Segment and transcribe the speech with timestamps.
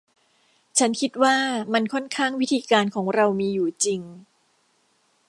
[0.79, 1.35] ฉันคิดว่า
[1.73, 4.01] มันค่อนข้างวิธีการของเรามีอยู่จริง